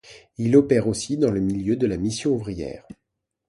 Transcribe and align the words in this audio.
Il 0.39 0.57
opère 0.57 0.87
aussi 0.87 1.15
dans 1.15 1.29
le 1.29 1.39
milieu 1.41 1.75
de 1.75 1.85
la 1.85 1.95
Mission 1.95 2.31
ouvrière. 2.31 2.87